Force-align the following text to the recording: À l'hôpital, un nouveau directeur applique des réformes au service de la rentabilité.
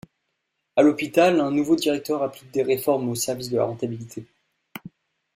À 0.75 0.81
l'hôpital, 0.81 1.39
un 1.39 1.51
nouveau 1.51 1.75
directeur 1.75 2.23
applique 2.23 2.49
des 2.49 2.63
réformes 2.63 3.07
au 3.09 3.13
service 3.13 3.51
de 3.51 3.57
la 3.57 3.65
rentabilité. 3.65 4.25